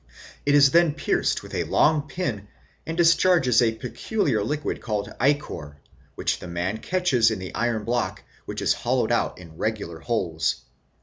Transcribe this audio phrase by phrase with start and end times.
[0.47, 2.47] Then it is pierced with a long pin
[2.87, 5.77] and discharges a peculiar liquid called ichor,
[6.15, 10.61] which the man 'catches in the iron block whicb is hollowed out in regular holes.